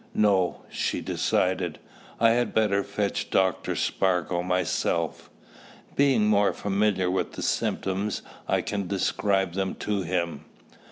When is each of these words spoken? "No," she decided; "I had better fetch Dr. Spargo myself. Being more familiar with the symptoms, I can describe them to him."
"No," 0.15 0.63
she 0.67 0.99
decided; 0.99 1.77
"I 2.19 2.31
had 2.31 2.55
better 2.55 2.83
fetch 2.83 3.29
Dr. 3.29 3.75
Spargo 3.75 4.41
myself. 4.41 5.29
Being 5.95 6.25
more 6.25 6.53
familiar 6.53 7.11
with 7.11 7.33
the 7.33 7.43
symptoms, 7.43 8.23
I 8.47 8.61
can 8.61 8.87
describe 8.87 9.53
them 9.53 9.75
to 9.75 10.01
him." 10.01 10.45